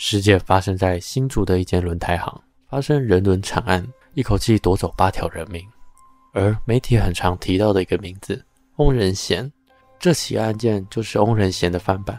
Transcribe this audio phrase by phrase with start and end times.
[0.00, 5.60] 事件发生在新竹的一间轮胎行，发生人伦惨案，一口气夺走八条人命。
[6.32, 8.40] 而媒体很常提到的一个名字
[8.76, 9.52] 翁仁贤，
[9.98, 12.16] 这起案件就是翁仁贤的翻版。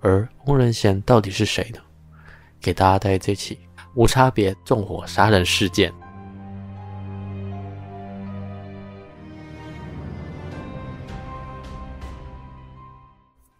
[0.00, 1.78] 而翁仁贤到底是谁呢？
[2.60, 3.60] 给大家带来这起
[3.94, 5.92] 无差别纵火杀人事件。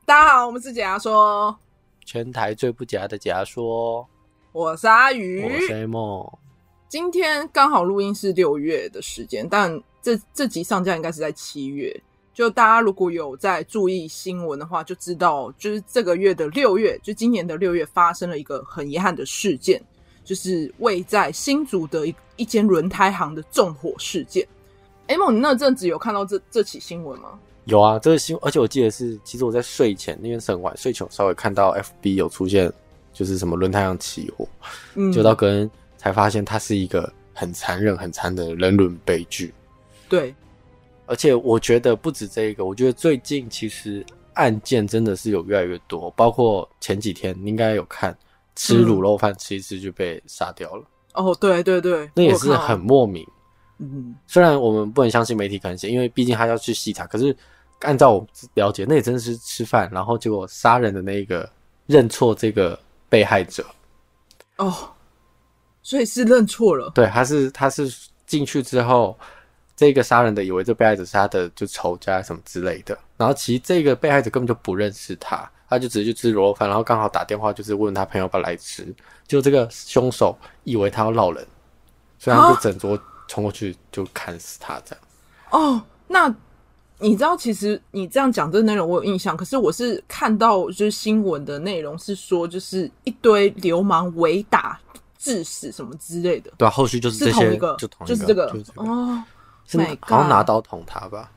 [0.05, 1.57] 大家好，我们是解压说，
[2.05, 4.07] 全台最不假的假说。
[4.53, 6.29] 我是阿鱼，我是 A 梦。
[6.89, 11.95] 今天刚好录音是六月的时间，但这这集上架应该是在七月。
[12.33, 19.81] 就大家如果有在注意新闻的话，就知道就是这个月的六月，就今年的六月发生了一个很遗憾的事件，
[20.25, 24.47] 就是位在新竹的一一间轮胎行的纵火事件。
[25.19, 27.39] 梦，你那阵子有看到这这起新闻吗？
[27.65, 32.73] 有啊，这个新闻，而且我记得是，其实我在睡前那边是很晚，睡前稍微看到 FB 有出现，
[33.13, 34.49] 就是什么轮胎上起火，
[34.95, 39.53] 嗯，就到隔天才发现它是一个很残忍、很残忍的人伦悲剧。
[40.09, 40.35] 对，
[41.07, 48.17] 而且我觉得不止这一个，我觉得最近其实案件真的是有越来越多，包括前几天你应该有看，
[48.57, 50.85] 吃卤肉饭吃一次就被杀掉了。
[51.15, 53.27] 哦，对对对，那也是很莫名。
[53.83, 57.07] 嗯，虽然我们不能相信媒体可能写，因为毕竟他要去细查。
[57.07, 57.35] 可是
[57.81, 61.49] 按照我了解，那也真的是吃饭，然后结果杀人的那一个
[61.87, 62.79] 认错这个
[63.09, 63.65] 被害者。
[64.59, 64.91] 哦，
[65.83, 66.91] 所以是认错了。
[66.95, 67.91] 对，他是他是
[68.27, 69.19] 进去之后，
[69.75, 72.99] 这个杀人的以为这被害者是他的就仇家什么之类的。
[73.17, 78.95] 然后其实这个被害者根本就不认识他，他就直接去吃卤肉饭，然后刚好打电话就是问他朋友要不要来吃。
[79.27, 81.47] 就这个凶手以为他要闹人，
[82.19, 83.01] 所以他就整桌。
[83.31, 85.05] 冲过去就砍死他，这样。
[85.51, 86.35] 哦，那
[86.99, 94.81] 你知道，其实你这样讲这个内容我有印象，可是我是看到就是新闻的内容是说，就是一堆流氓围打
[95.17, 96.51] 致死什么之类的。
[96.59, 99.23] 对啊，后续就是这些，是同一个，就同就是这个，就是这个哦。
[99.67, 101.31] 是好像拿刀捅他吧？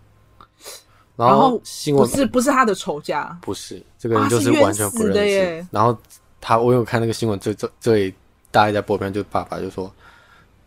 [1.16, 5.62] 然后新闻不是不是他的仇家，不是这个人就是完全不认识。
[5.62, 5.96] 啊、然后
[6.41, 8.16] 他我有看那个新闻，最最最
[8.50, 9.94] 大家在播片，就爸爸就说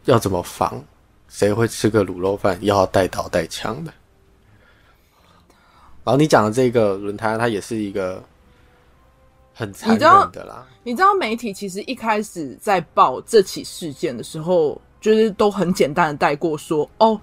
[0.04, 0.80] 要怎么防。
[1.28, 3.92] 谁会吃个卤肉饭要带刀带枪的？
[6.04, 8.22] 然后你讲的这个轮胎，它也是一个
[9.52, 10.64] 很残忍的啦。
[10.84, 17.20] 你知道媒体其实一开始在报这起事件的时候，就是都很简单的带过说，哦，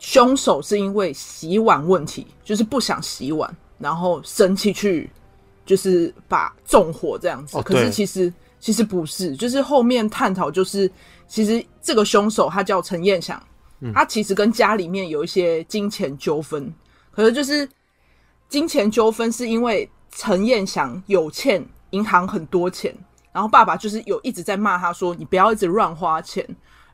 [0.00, 5.08] 凶手是因为洗碗问题，就是不想洗碗，然后生气去
[5.64, 7.56] 就是把纵火这样子。
[7.56, 10.90] 哦，可是其实其实不是，就是后面探讨就是。
[11.28, 13.40] 其实这个凶手他叫陈彦祥，
[13.94, 16.72] 他其实跟家里面有一些金钱纠纷，
[17.10, 17.68] 可是就是
[18.48, 22.96] 金钱纠纷是因为陈彦祥有欠银行很多钱，
[23.30, 26.42] 然后爸爸就是有一直在骂他说，你不要一直乱花钱，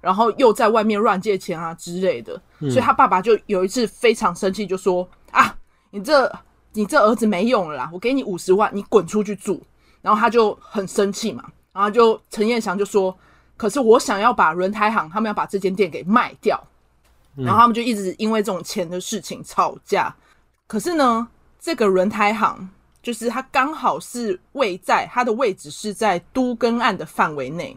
[0.01, 5.57] 然后又在外面乱借钱啊之类的，所以他爸爸就有一次非常生气，就说啊，
[5.93, 6.31] 你这
[6.73, 9.63] 你这儿子没用了啦，我给你五十万，你滚出去住。
[10.03, 13.17] 然后他就很生气嘛，然后就陈彦祥就说。
[13.57, 16.61] 可是我想要把轮胎行，他们要把这间店给卖掉，
[17.37, 20.15] 然后他们就一直因为这种钱的事情吵架。
[20.67, 21.29] 可是呢，
[21.61, 22.69] 这个轮胎行
[23.03, 27.77] 就是它刚好是位在它的位置是在都更案的范围内，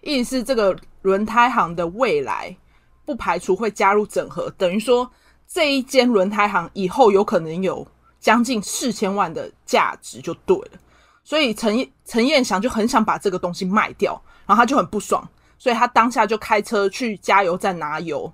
[0.00, 2.56] 意思是这个轮胎行的未来
[3.04, 5.10] 不排除会加入整合，等于说
[5.46, 7.86] 这一间轮胎行以后有可能有
[8.18, 10.78] 将近四千万的价值就对了。
[11.24, 14.20] 所以陈陈彦祥就很想把这个东西卖掉。
[14.52, 15.26] 然后他就很不爽，
[15.56, 18.30] 所以他当下就开车去加油站拿油。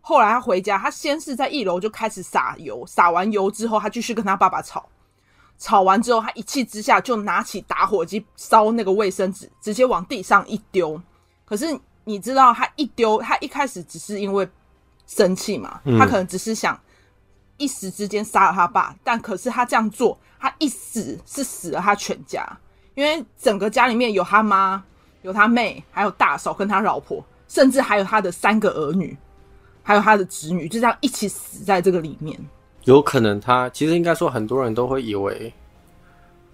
[0.00, 4.88] 后来他回家，他先是在一楼就开始撒油，撒完油之后，他继续跟他爸爸吵。
[5.58, 11.02] 吵完之后，他一气之下就拿起打火机烧那个卫生纸，直接往地上一丢。
[11.44, 14.48] 可是你知道，他一丢，他一开始只是因为
[15.08, 16.80] 生气嘛，他可能只是想
[17.56, 18.94] 一时之间杀了他爸。
[19.02, 22.46] 但可是他这样做，他一死是死了他全家，
[22.94, 24.84] 因为整个家里面有他妈。
[25.26, 29.14] 有他妹，还有大嫂跟他老婆，甚至还有他的三个儿女，
[29.82, 32.38] 还有他的侄女，就这样一起死在这个里面。
[32.84, 35.52] 有可能他其实应该说，很多人都会以为，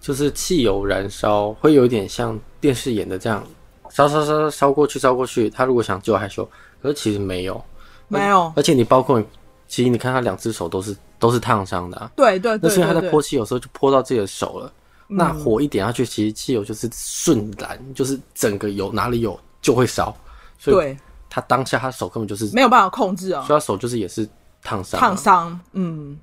[0.01, 3.45] 就是汽油燃烧会有点像电视演的这样，
[3.91, 5.51] 烧烧烧烧过去，烧过去。
[5.51, 6.43] 他如果想救还修，
[6.81, 7.63] 可是其实没有，
[8.07, 8.51] 没有。
[8.55, 9.21] 而且你包括，
[9.67, 12.11] 其实你看他两只手都是都是烫伤的啊。
[12.15, 14.73] 对对对，对，那是因为他在泼汽油的时候就泼到自己的手了。
[15.15, 20.15] 那火一点下去，其实汽油就是瞬燃，就是整个油哪里有就会烧。
[20.57, 20.97] 所以
[21.29, 24.27] 他当下他手根本就是没有办法控制啊，所以他手就是也是
[24.61, 24.99] 烫伤。
[24.99, 26.19] 烫伤，嗯。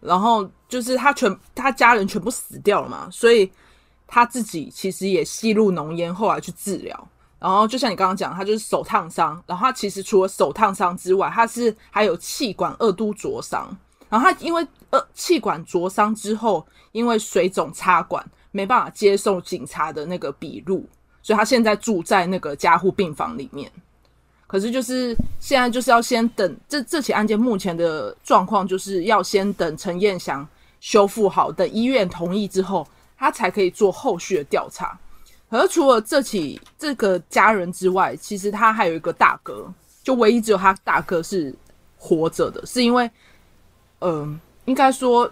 [0.00, 3.50] 然后就是他全他家人全部死掉了嘛，所以
[4.06, 7.08] 他自己其实也吸入浓烟，后来去治疗。
[7.38, 9.42] 然后就像你刚刚讲，他就是手烫伤。
[9.46, 13.68] 然后他其实除了手烫伤之外，他是还有气管二度灼伤。
[14.08, 20.86] 然后他因为呃气管灼伤之后，因为水肿插管，没办法接受警察的那个笔录，
[21.22, 23.70] 所以他现在住在那个加护病房里面。
[24.46, 30.46] 可是就是现在就是要先等这这起案件目前的状况，就是要先等陈彦祥
[30.80, 32.84] 修复好，等医院同意之后，
[33.16, 34.98] 他才可以做后续的调查。
[35.50, 39.72] 而除了这起这个家人之外，其实他还有一个大哥，
[40.02, 41.54] 就唯一只有他大哥是
[41.96, 43.08] 活着的，是因为，
[44.00, 45.30] 嗯、应该说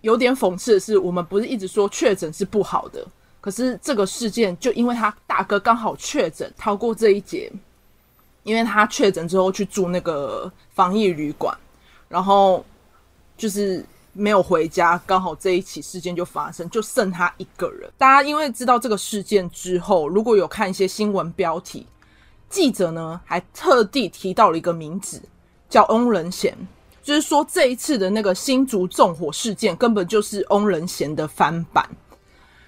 [0.00, 3.06] 有点讽刺的是，我们不是一直说确诊是不好的，
[3.40, 7.50] 可是这个事件就因为他大哥刚好确诊，逃过这一劫，
[8.42, 11.56] 因为他确诊之后去住那个防疫旅馆，
[12.08, 12.64] 然后
[13.36, 13.84] 就是。
[14.12, 17.88] 没有回家，刚好这一起事件就发生，就剩他一个人。
[17.96, 21.86] 大家因为知道这个事件之后，如果有看一些新闻标题，
[22.48, 25.22] 记者呢还特地提到了一个名字，
[25.68, 26.58] 叫翁仁贤，
[27.02, 31.88] 就是说这一次的那个新竹纵火事件根本就是翁仁贤的翻版。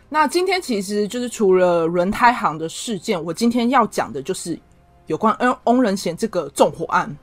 [0.08, 4.58] 那今天其实就是除了轮胎行的事件，我今天要讲的就是
[5.06, 7.16] 有关翁翁仁贤这个纵火案。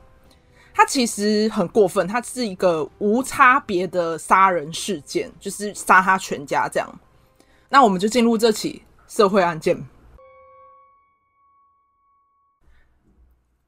[0.73, 6.87] 他其实很过分，他是一个无差别的杀人事件，就是杀他全家这样。
[7.67, 9.77] 那我们就进入这起社会案件。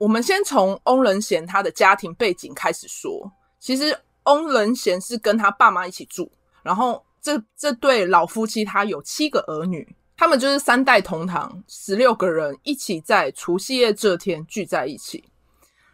[0.01, 3.31] 我们先从翁仁贤他的家庭背景开始说。
[3.59, 6.27] 其实翁仁贤是跟他爸妈一起住，
[6.63, 15.23] 然后这这对老夫妻他有七个儿女，他们就是三代同堂，十六个人一起在除夕夜这天聚在一起。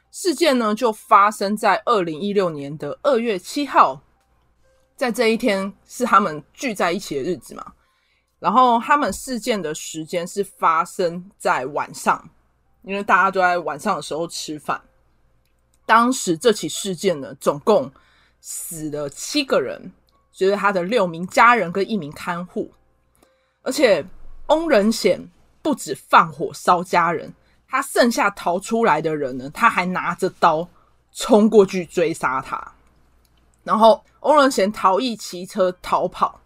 [0.10, 4.02] 事件呢，就发生在二零一六年的二月七号，
[4.96, 7.74] 在这一天是他们聚在一起的日子嘛。
[8.40, 12.30] 然后他们事件的时间是发生在晚上，
[12.88, 14.82] 因为大家都在晚上的时候吃饭。
[15.86, 17.92] 当时这起事件呢，总共
[18.40, 19.92] 死了七个人，
[20.32, 22.72] 就是他的六名家人跟一名看护。
[23.62, 24.06] 而且
[24.48, 25.22] 翁仁贤
[25.62, 27.34] 不止放火烧家人。
[27.70, 30.66] 他剩下逃出来的人呢，他还拿着刀
[31.12, 32.72] 冲过去追杀他，
[33.66, 36.40] 然后翁仁贤逃逸骑车逃跑，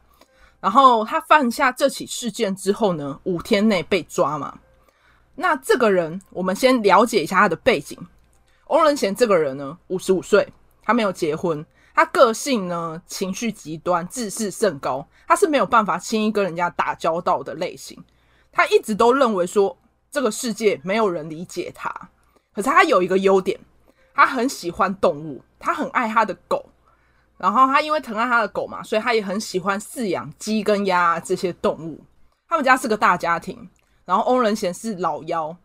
[0.59, 4.57] 然后他犯下这起事件之后呢，五天内被抓嘛。
[5.41, 7.97] 那这个人，我们先了解一下他的背景。
[8.67, 10.47] 翁仁贤这个人呢，五十五岁，
[10.83, 18.01] 他没有结婚，他个性呢，情绪极端，自视甚高，他是没有办法轻易跟人家打交道的类型。
[18.51, 19.77] 他一直都认为说。
[20.13, 21.89] 这个世界没有人理解他，
[22.53, 23.57] 可是他有一个优点，
[24.13, 26.65] 他很喜欢动物，他很爱他的狗，
[27.37, 32.03] 然后他因为疼爱他的狗嘛，所以他也很喜欢饲养鸡跟鸭这些动物。
[32.49, 33.69] 他们家是个大家庭，
[34.05, 35.55] 然后翁仁贤是老幺，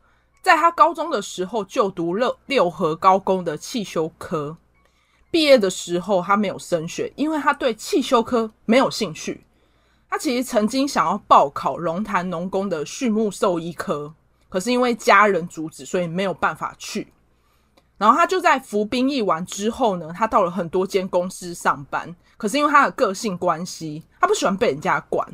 [0.43, 4.57] 在他高中的时候就读六六合高工的汽修科，
[5.31, 9.45] 毕业的时候他没有升学，因为他对汽修科没有兴趣。
[10.09, 14.15] 他其实曾经想要报考龙潭农工的畜牧兽医科。
[14.49, 17.13] 可是因为家人阻止，所以没有办法去。
[17.99, 22.15] 然后他就在服兵役完之后呢，他到了很多间公司上班。
[22.37, 25.27] 可是因为他的个性关系，他不喜欢被人家管，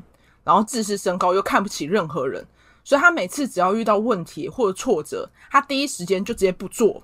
[0.43, 2.45] 然后自视甚高，又看不起任何人，
[2.85, 7.03] 所以他每次只要遇到问题或者挫折，他第一时间就直接不做，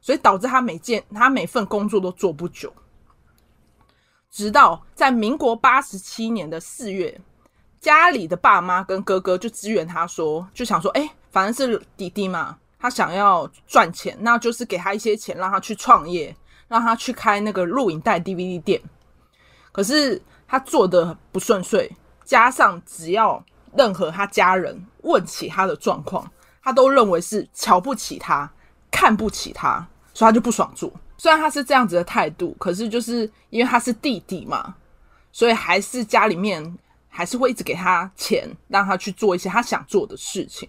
[0.00, 2.72] 所以导致他每件他每份工作都做不久。
[4.30, 7.20] 直到在民国八十七年的四月，
[7.80, 11.10] 家里的爸妈跟哥哥就支援他说，就想说，哎。
[11.32, 16.34] 反正是弟弟嘛，他想要赚钱，那就是给他一些钱，让他去创业，
[16.66, 18.80] 让他去开那个录影带 DVD 店。
[19.70, 23.44] 可是他做的不顺遂，加上只要
[23.76, 26.30] 任何他家人问起他的状况，
[26.62, 28.50] 他都认为是瞧不起他，
[28.90, 30.92] 看不起他，所以他就不爽做。
[31.18, 34.74] 虽然他是这样子的态度，可是就是因为他是弟弟嘛，
[35.32, 36.76] 所以还是家里面
[37.08, 40.68] 还是会一直给他钱，让他去做一些他想做的事情。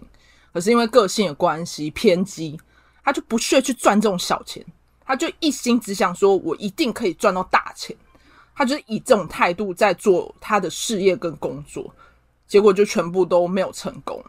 [0.52, 2.58] 可是因为个性的关系偏激，
[3.04, 4.64] 他就不屑去赚这种小钱，
[5.04, 7.94] 他就一心只想说，我一定可以赚到大钱。
[8.54, 11.94] 他就是以这种态度在做他的事业跟工作，
[12.48, 14.20] 结果就全部都没有成功。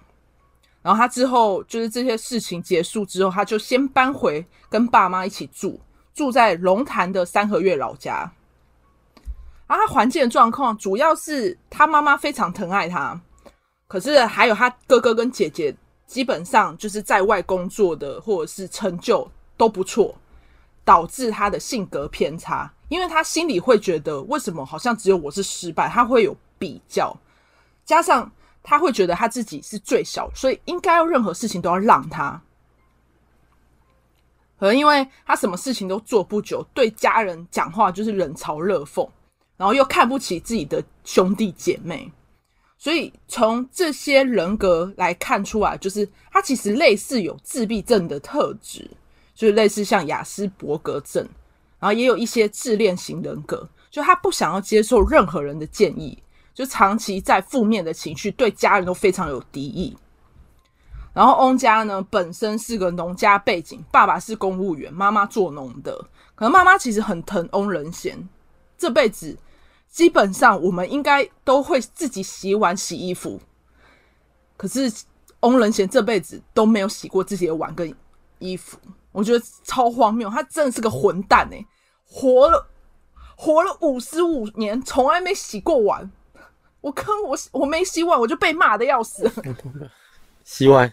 [0.84, 5.80] 然后他之后就是这些事情结束之后，他就先搬回跟爸妈一起住，
[6.14, 8.32] 住在龙潭的三合院老家。
[9.66, 13.20] 然后他环境的状况主要是他妈妈非常疼爱他，
[13.88, 15.76] 可是还有他哥哥跟姐姐。
[16.10, 20.16] 基本上就是在外工作的，或者是成就都不错，
[20.84, 27.16] 导致他的性格偏差，因为他心里会觉得为什么好像只有我是失败，他会有比较，
[27.90, 28.32] 加上
[28.62, 32.40] 他会觉得他自己是最小，所以应该要任何事情都要让他。
[34.60, 39.10] 可能因为他什么事情都做不久，对家人讲话就是冷嘲热讽，
[39.58, 42.12] 然后又看不起自己的兄弟姐妹，
[42.78, 48.88] 所以从这些人格来看出来，就是他其实类似有自闭症的特质，
[49.34, 51.28] 就是类似像雅斯伯格症，
[51.80, 53.68] 然后也有一些自恋型人格。
[53.90, 56.16] 就他不想要接受任何人的建议，
[56.60, 59.96] 就长期在负面的情绪，对家人都非常有敌意。
[61.14, 65.98] 然后翁家呢，本身是个农家背景，爸爸是公务员，妈妈做农的。
[66.36, 68.28] 可能妈妈其实很疼翁仁贤，
[68.78, 69.38] 这辈子
[69.88, 73.40] 基本上我们应该都会自己洗碗洗衣服，
[74.58, 74.92] 可是
[75.40, 77.96] 翁仁贤这辈子都没有洗过自己的碗跟
[78.40, 78.78] 衣服，
[79.14, 80.30] 我觉得超荒谬。
[80.30, 81.66] 他真的是个混蛋欸，
[82.06, 82.68] 活了。
[83.38, 86.12] 活了五十五年，从来没洗过碗。
[86.82, 89.30] 我坑我，我没洗碗，我就被骂的要死。
[90.44, 90.92] 洗碗？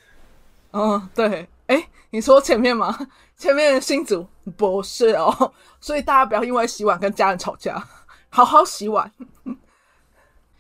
[0.73, 1.49] 嗯，对。
[1.67, 2.97] 哎，你说前面吗？
[3.37, 4.27] 前面的新竹
[4.57, 5.53] 不是哦。
[5.81, 7.83] 所以大家不要因为洗碗跟家人吵架，
[8.29, 9.11] 好好洗碗。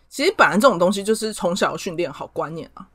[0.08, 2.88] 其实本来这种东西就是从小训练好观念啊。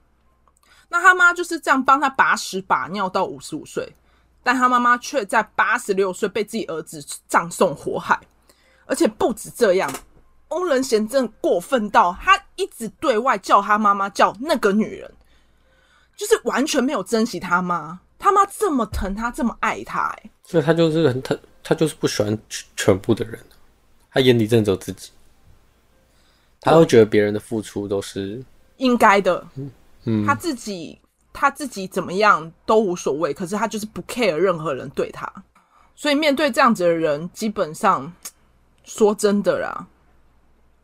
[0.89, 3.95] 那他妈就是这样帮他把屎把尿到五十五岁，
[4.43, 8.19] 但他妈妈却在八十六岁被自己儿子葬送火海。
[8.85, 9.89] 而且不止这样，
[10.51, 15.12] 翁仁贤真的过分到他一直对外叫他妈妈叫那个女人，
[16.15, 18.00] 就是完全没有珍惜他妈。
[18.17, 22.38] 他妈这么疼他，这么爱他，哎，所以他就是很疼，他就是不喜欢
[22.77, 23.39] 全部的人，
[24.12, 25.10] 他眼里真的只有自己，
[26.60, 28.43] 他会觉得别人的付出都是
[28.77, 29.43] 应该的，
[30.03, 31.00] 嗯，他自己
[31.34, 35.27] 他自己怎么样都无所谓，可是他就是不 care 任何人对他，
[35.96, 38.13] 所以面对这样子的人，基本上。
[38.84, 39.88] 说真的啦，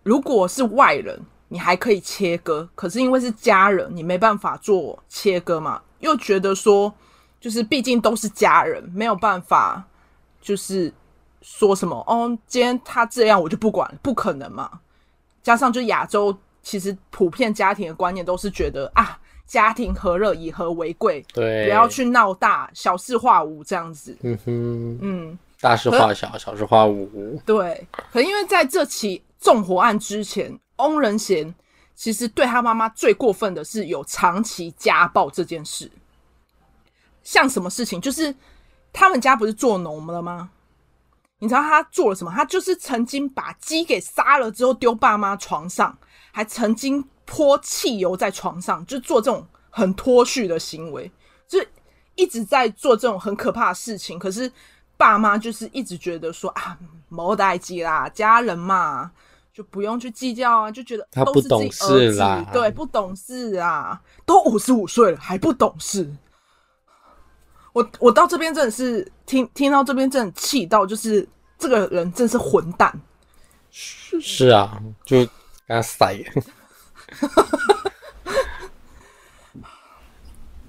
[0.07, 5.81] 如果是外人，你还可以切割，可是因为是家人，你没办法做切割嘛。
[5.99, 6.93] 又觉得说，
[7.41, 9.83] 就是毕竟都是家人，没有办法，
[10.41, 10.93] 就是
[11.41, 14.79] 说什么哦，今天他这样我就不管，不可能嘛。
[15.43, 16.33] 加上就亚洲，
[16.63, 24.15] 其实普遍家庭的观念都是觉得啊，家庭和乐，以和为贵，对，不要去闹大，小事化无这样子。
[24.21, 25.39] 嗯哼，嗯。
[25.59, 27.41] 大事化小，小事化无。
[27.43, 31.53] 对，可因为在这起纵火案之前，翁仁贤
[31.95, 35.91] 其实对他妈妈最过分的是有长期家暴这件事。
[37.23, 37.99] 像什么事情？
[38.01, 38.35] 就是
[38.91, 40.49] 他们家不是做农了吗？
[41.39, 42.31] 你知道他做了什么？
[42.31, 45.97] 他就是曾经把鸡给杀了之后丢爸妈床上，
[46.31, 51.11] 还曾经泼汽油在床上，就做这种很脱序的行为，
[51.47, 51.59] 就
[52.15, 54.17] 一直在做这种很可怕的事情。
[54.17, 54.51] 可是。
[54.99, 56.75] 爸妈就是一直觉得说啊，
[57.07, 59.11] 没代志啦，家人嘛，
[59.57, 66.07] 就不用去计较啊，就觉得都是自己儿子，他不懂事啦，对，不懂事啊，都五十五岁了还不懂事。
[67.73, 73.01] 我我到这边真的是听听到这边真的气到，就是这个人真是混蛋。
[73.71, 75.29] 是是啊，就给
[75.67, 76.23] 他塞，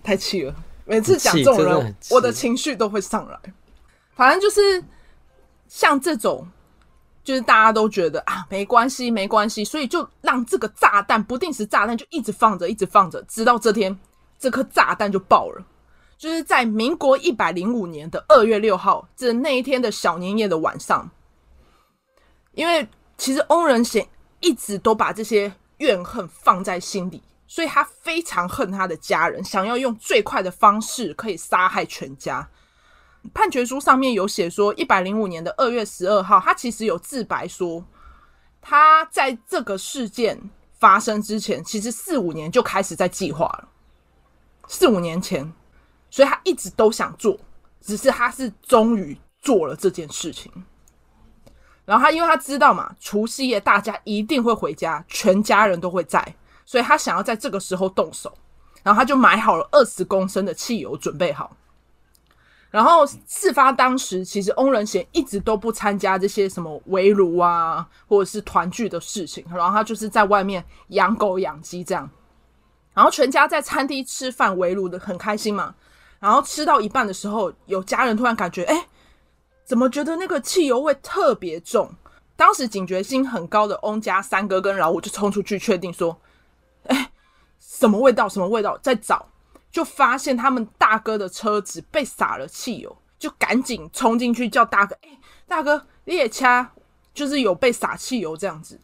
[0.02, 0.54] 太气了。
[0.86, 3.38] 每次讲这种人，我的情绪都会上来。
[4.14, 4.82] 反正就是
[5.68, 6.48] 像这种，
[7.28, 13.94] 就是大家都觉得啊，没关系，没关系，所以就让这个炸弹不定时炸弹就一直放着，一直放着，直到这天
[14.38, 15.62] 这颗炸弹就爆了。
[16.16, 21.06] 就是在民国一百零五年的二月六号，这那一天的小年夜的晚上，
[22.52, 24.08] 因为其实翁仁贤
[24.40, 32.48] 一直都把这些怨恨放在心里，所以他非常恨他的家人，想要用最快的方式可以杀害全家。
[33.34, 37.84] 判决书上面有写说，一百零五年的二月十二号，他其实有自白说，
[38.60, 40.38] 他在这个事件
[40.78, 43.68] 发生之前，其实四五年就开始在计划了。
[44.66, 45.52] 四五年前，
[46.10, 47.38] 所以他一直都想做，
[47.80, 50.50] 只是他是终于做了这件事情。
[51.84, 56.34] 然后他因为他知道嘛，除夕夜大家一定会回家，全家人都会在，
[56.66, 58.32] 所以他想要在这个时候动手。
[58.82, 61.56] 然后他就买好了二十公升的汽油，准备好。
[62.70, 69.44] 然后事发当时，其实翁仁贤一直都不参加这些什么围炉啊，或者是团聚的事情。
[69.50, 72.08] 然后他就是在外面养狗养鸡这样。
[72.92, 75.74] 然后全家在餐厅吃饭围炉的很开心嘛。
[76.20, 78.86] 然后吃到一半的时候，有家人突然感觉，哎，
[79.64, 81.90] 怎么觉得那个汽油味特别重？
[82.36, 86.20] 当时警觉心很高的翁家三哥跟老五就冲出去确定说，
[86.88, 87.10] 哎，
[87.58, 88.28] 什么味道？
[88.28, 88.76] 什么味道？
[88.78, 89.26] 在找。
[89.78, 95.08] 就发现他们大哥的车子被洒了汽油，就赶紧冲进去叫大哥：“哎、
[95.46, 96.68] 大哥，你也掐，
[97.14, 98.80] 就是有被洒汽油这样子。”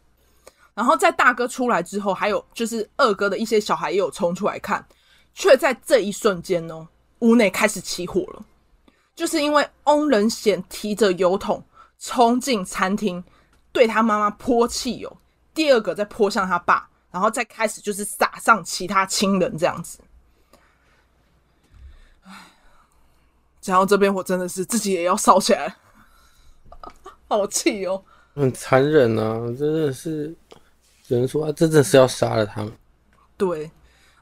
[0.72, 4.86] 然后在大哥出来之后，还有就是二哥的一些小孩也有冲出来看，
[5.34, 6.86] 却在这一瞬间呢，
[7.18, 8.44] 屋内开始起火了，
[9.16, 11.64] 就是因为翁仁贤提着油桶
[11.98, 13.24] 冲进餐厅，
[13.72, 15.16] 对他妈妈泼汽油，
[15.52, 19.98] 第二个再泼向他爸，然后再开始就是撒上其他亲人这样子。
[23.64, 25.74] 讲到这边我真的是自己也要烧起来，
[27.28, 28.02] 好气哦，
[28.34, 30.34] 很残忍啊，真的是。
[31.06, 32.72] 只能说啊，真的是要杀了他们。
[33.36, 33.70] 对，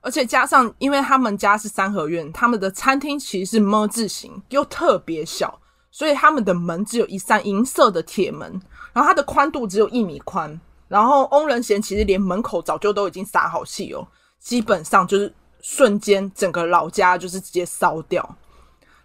[0.00, 5.60] 而且加上，因为他们家是三合院，他们的餐厅其实是么字形，又特别小，
[5.92, 8.60] 所以他们的门只有一扇银色的铁门，
[8.92, 10.60] 然后它的宽度只有一米宽。
[10.88, 14.06] 然后翁仁贤其实连门口早就都已经撒好汽油，
[14.40, 18.36] 基本上就是瞬间整个老家就是直接烧掉。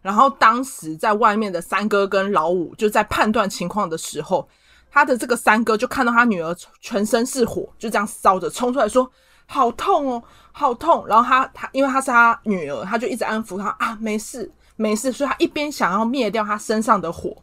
[0.07, 4.47] 然后当时在外面的三哥跟老五就在判断情况的时候。
[4.89, 9.07] 他的这个三哥就看到他女儿全身是火，就这样烧着冲出来说
[9.45, 15.11] ：“好痛哦，好痛！”然后他他因为他是他女儿，他就一直安抚他啊，没事没事。
[15.11, 17.35] 所以他一边想要灭掉他身上的火，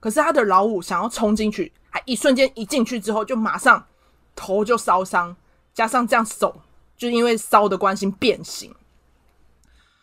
[0.00, 3.84] 可是他的老五想要冲进去，还一瞬间一进去之后就马上
[4.34, 5.36] 头就烧伤，
[5.74, 6.56] 加上这样手
[6.96, 8.72] 就因为烧的关系变形。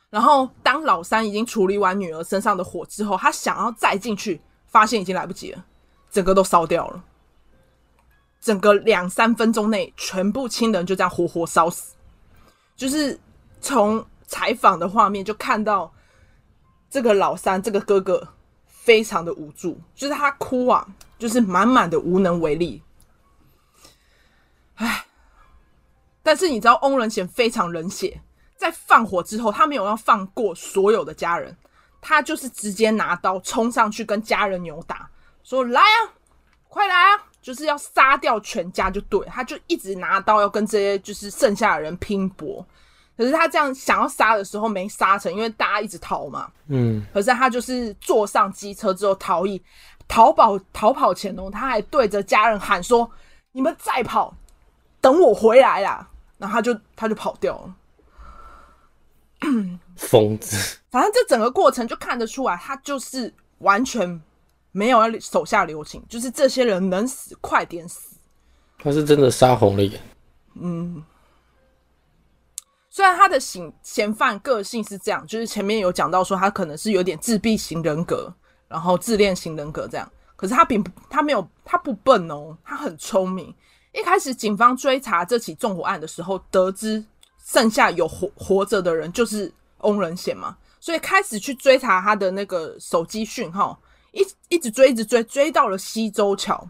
[0.10, 5.66] 然后当老三已经处理完女儿身上的火之后，他想要再进去，发现已经来不及了。
[6.10, 7.04] 整个都烧掉了，
[8.42, 11.94] 整个两三分钟内，全部亲人就这样活活烧死。
[12.76, 13.20] 就是
[13.62, 15.94] 从采访的画面就看到
[16.90, 18.28] 这个老三，这个哥哥
[18.66, 20.88] 非常的无助，就是他哭啊，
[21.20, 22.82] 就是满满的无能为力。
[24.76, 25.06] 唉，
[26.24, 28.22] 但是你知道翁仁贤非常冷血，
[28.60, 31.56] 在放火之后，他没有要放过所有的家人，
[32.02, 35.10] 他就是直接拿刀冲上去跟家人扭打。
[35.44, 36.12] 说来啊，
[36.68, 37.24] 快来啊！
[37.42, 42.64] 就是要杀掉全家就对，他就一直拿刀要跟这些就是剩下的人拼搏。
[43.18, 46.52] 可是他这样想要杀的时候没杀成，因为大家一直逃嘛。
[46.68, 47.02] 嗯。
[47.14, 49.62] 可是他就是坐上机车之后逃逸，
[50.06, 53.10] 逃跑逃跑前哦，他还对着家人喊说
[53.54, 54.36] ：“你们再跑，
[55.00, 56.06] 等我回来啦！”
[56.38, 57.74] 然后他就他就跑掉了。
[59.96, 60.80] 疯子。
[60.90, 64.22] 反正这整个过程就看得出来，他就是完全。
[64.72, 68.16] 没有要手下留情，就是这些人能死快点死。
[68.78, 70.00] 他是真的杀红了眼。
[70.54, 71.04] 嗯，
[72.88, 78.32] 虽然他的嫌嫌犯个性是这样，就是前面有讲到说他可能是有点自闭型人格，
[78.68, 83.54] 然后自恋型人格这样，可是他并不，他没有，他不笨哦，他很聪明。
[83.92, 87.04] 一开始警方追查这起纵火案的时候，得知
[87.52, 93.80] 剩下有活活着的人就是翁仁贤嘛，所以开始去追查他的那个手机讯号。
[94.12, 96.68] 一一直追，一直追，追到了溪州桥。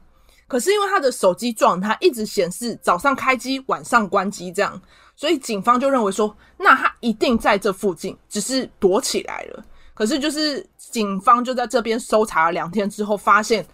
[0.47, 4.81] 可是因为他的手机状态一直显示早上开机，晚上关机这样，
[5.15, 9.65] 所以警方就认为说，那他一定在这附近，只是躲起来了。
[9.93, 13.65] 可是就是警方就在这边搜查了两天之后，发现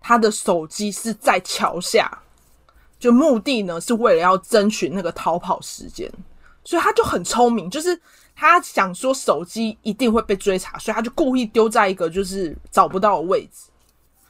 [0.00, 2.10] 他的手机是在桥下，
[2.98, 6.10] 就目的呢是为了要争取那个逃跑时间，
[6.66, 7.98] 所以他就很聪明，就是。
[8.38, 13.70] 他想说手机一定会被追查，所以他就故意丢在一个就是找不到的位置，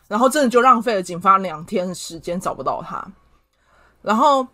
[0.06, 3.04] 然后真的就浪费了警方两天的时间找不到他。
[4.02, 4.46] 然后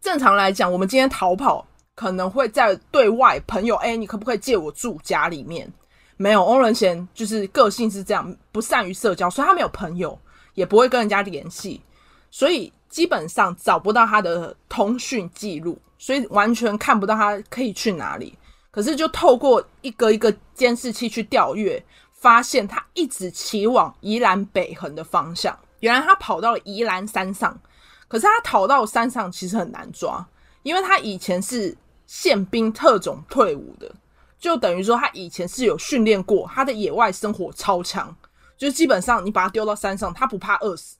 [0.00, 1.66] 正常来讲，我们今天逃跑
[1.96, 5.68] 可能会在对外朋友，哎，你可不可以借我住家里面？
[6.16, 10.16] 没有，翁仁贤就是个性是这样，不善于社交，所以他没有朋友，
[10.54, 11.82] 也不会跟人家联系，
[12.30, 18.38] 所以基本上找不到他的通讯记录，所以完全看不到他可以去哪里。
[18.70, 25.58] 可是，就透过一个一个监视器去调阅，发现他一直骑往宜兰北横的方向。
[25.80, 27.60] 原来他跑到了宜兰山上，
[28.06, 30.24] 可是他逃到山上其实很难抓，
[30.62, 31.76] 因为他以前是
[32.06, 33.92] 宪兵特种退伍的，
[34.38, 38.14] 就等于说他以前是有训练过，他的野外生活超强，
[38.56, 40.96] 就基本上你把他丢到山上，他不怕饿死，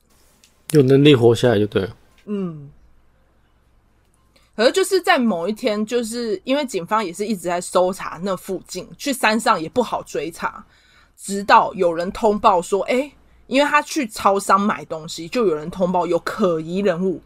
[0.71, 1.95] 有能力活下来就对了。
[2.25, 2.69] 嗯。
[4.55, 10.65] 可是就是在某一天，就是因为警方也是一直在搜查那附近，去山上也不好追查，
[11.17, 13.11] 直到有人通报说，哎、欸，
[13.47, 17.21] 因为他去超商买东西，就有人通报有可疑人物，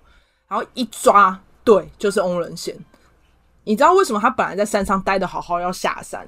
[0.48, 2.76] 然后一抓，对，就是翁仁贤。
[3.64, 6.28] 你知道为什么他本来在山上待的好好，要下山？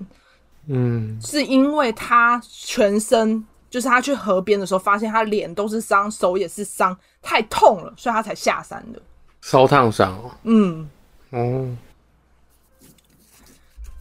[0.67, 9.01] 嗯，是因为他全身，就是他去河边的时候，发现他脸都是伤，手也是伤，太痛了，所以他才下山的。
[9.41, 10.89] 烧烫伤哦，嗯，
[11.31, 11.75] 哦，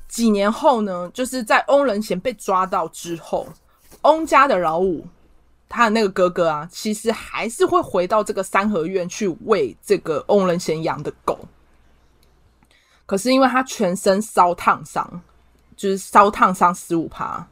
[0.09, 3.48] 几年后呢，就是在翁仁贤被抓到之后，
[4.02, 5.06] 翁家的老五
[5.68, 11.38] 他的那个哥哥啊，其实还是会回到这个三合院去喂这个翁仁贤养的狗。
[13.06, 15.22] 可是因为他全身烧烫伤，
[15.76, 17.46] 就是烧烫伤十五趴，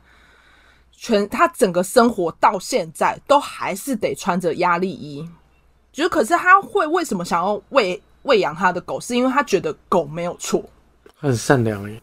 [1.01, 5.27] 全他整个生活到现在都还是得穿着压力衣。
[5.93, 9.01] 就是可是他会为什么想要喂喂养他的狗？
[9.01, 10.63] 是因为他觉得狗没有错，
[11.17, 12.03] 很善良耶。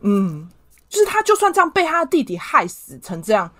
[0.00, 0.48] 嗯，
[0.88, 3.50] 就是他就算这样被他的弟弟害死成这样，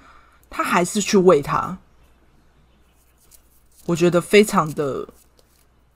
[0.48, 1.76] 他还是去喂他。
[3.86, 5.06] 我觉得非常的，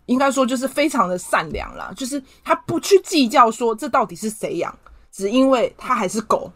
[0.06, 1.92] 应该说就是非常的善良啦。
[1.96, 4.76] 就是他不去计较说这到底是谁养，
[5.10, 6.52] 只因为他还是狗，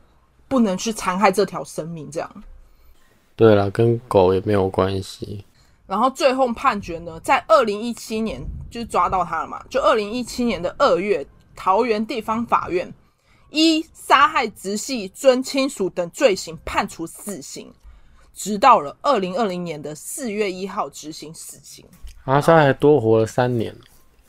[0.55, 2.09] 不能去残害这条生命。
[2.09, 2.45] 这样。
[3.35, 5.45] 对啦，跟狗也没有关系。
[5.89, 8.41] 然后最后判决呢，在二零一七年
[8.71, 12.95] 就是抓到他了嘛，就二零一七年的二月，桃园地方法院
[13.51, 17.73] 依杀害直系尊亲属等罪行判处死刑。
[18.33, 21.85] 直到了二零二零年的四月一号执行死刑，
[22.25, 23.75] 啊，他还多活了三年。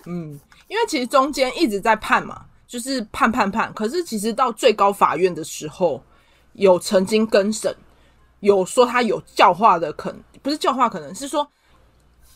[0.05, 6.03] 嗯，因为其实中间一直在判嘛，就是判判判，可是其实到最高法院的时候，
[6.55, 7.73] 有曾经更审，
[8.39, 11.47] 有说他有教化的可能，不是教化，可能是说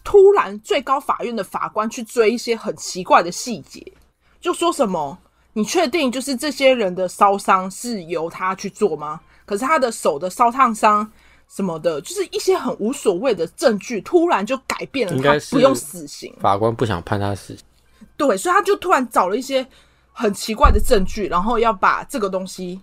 [0.03, 3.86] 突然最高法院的法官去追一些很奇怪的细节，
[4.39, 5.17] 就说什么，
[5.53, 9.19] 你确定就是这些人的烧伤是由他去做吗？
[9.45, 11.12] 可是他的手的烧烫伤。
[11.51, 16.32] 什么的，就是一些很无所谓的证据，突然就改变了，他不用死刑。
[16.39, 17.65] 法官不想判他死刑，
[18.15, 19.65] 对，所以他就突然找了一些
[20.12, 22.79] 很奇怪的证据，然后要把这个东西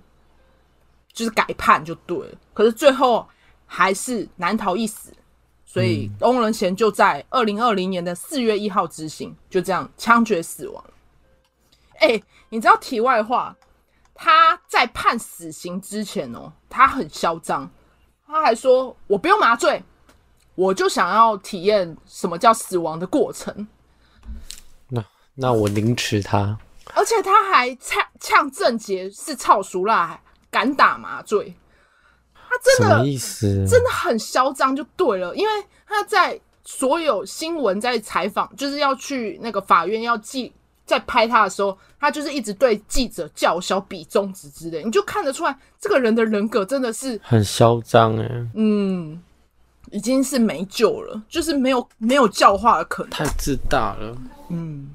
[1.16, 2.38] 就是改判就对了。
[2.52, 3.26] 可是最后
[3.64, 5.10] 还是难逃一死，
[5.64, 10.84] 所以翁仁贤就在二零二零年的四月一号执行，就这样枪决死亡。
[11.98, 13.56] 哎、欸，你知道题外话，
[14.14, 17.68] 他在判死刑之前哦，他很嚣张。
[18.26, 19.82] 他还说：“我不用麻醉，
[20.56, 23.66] 我就想要体验什么叫死亡的过程。”
[24.90, 25.02] 那
[25.34, 26.58] 那我凌迟他，
[26.94, 30.20] 而且他还呛呛郑杰是臭俗辣，
[30.56, 31.54] 敢打麻醉。
[32.34, 33.66] 他真的意思？
[33.68, 35.34] 真的很嚣张，就对了。
[35.36, 35.52] 因为
[35.86, 40.50] 他在所有新闻在采访，就是要去那个法院要记。
[40.86, 48.46] 在拍他的时候，他就是一直对记者叫嚣、比中指之类，你就看得出来，这个人的人格真的是很嚣张哎。
[48.54, 49.20] 嗯，
[49.90, 54.16] 已经是没救了，就是没有没有教化的可能，太自大了。
[54.50, 54.88] 嗯，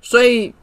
[0.00, 0.54] 所以，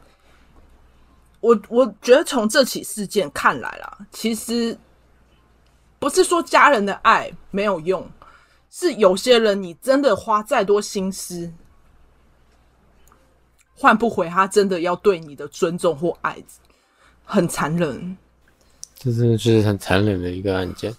[1.46, 4.76] 我我觉得从这起事件看来啦，其实
[6.00, 8.10] 不是说家人的爱没有用，
[8.72, 11.54] 是有些人你真的花再多心思。
[13.76, 16.42] 换不回他真的要对你的尊重或爱，
[17.24, 18.18] 很残忍。
[18.96, 20.92] 这真的是很残忍的一个案件。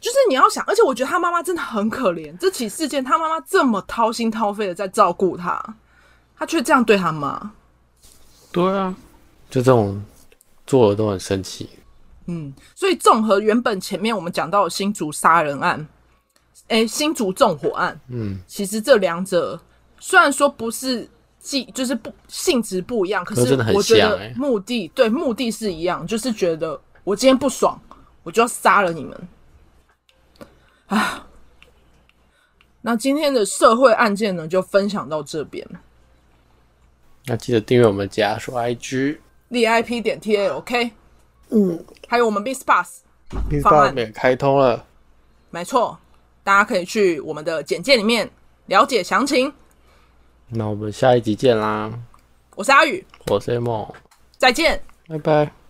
[0.00, 2.34] 就是你要想，而且我觉得他妈妈真的很可怜。
[2.38, 5.62] 这起事件，他妈妈这么掏心掏肺的在照顾他，
[6.34, 7.52] 他却这样对他妈。
[8.52, 8.94] 对啊，
[9.52, 10.02] 就这种
[10.66, 11.68] 做的都很生气。
[12.26, 15.86] 嗯，所以综合原本前面我们讲到的新竹杀人案，
[16.66, 19.60] 哎、欸，新竹纵火案，嗯，其实这两者
[20.00, 21.08] 虽然说不是。
[21.44, 27.76] 即就是不性质不一样，可是我觉得目的对目的是一样，就是觉得我今天不爽，
[28.22, 29.28] 我就要杀了你们。
[30.86, 31.26] 啊，
[32.80, 35.68] 那今天的社会案件呢，就分享到这边。
[37.24, 39.18] 那记得订阅我们家说 IG
[39.52, 40.90] VIP 点 TALK，
[41.50, 43.96] 嗯，还有我们 Beespass，Beespass 方案。
[43.96, 44.84] 也开通了，
[45.50, 45.98] 没错，
[46.42, 48.28] 大家可以去我们的简介里面
[48.66, 49.52] 了解详情。
[50.48, 51.92] 那我们下一集见啦！
[52.56, 53.86] 我是阿宇，我是 A 梦，
[54.38, 55.61] 再见，拜拜。